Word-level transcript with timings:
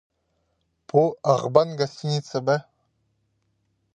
Пу 0.93 1.01
"Ағбан" 1.33 1.75
гостиница 1.83 2.43
ба? 2.49 2.57